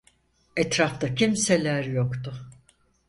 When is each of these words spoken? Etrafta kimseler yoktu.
Etrafta 0.55 1.15
kimseler 1.15 1.83
yoktu. 1.85 2.33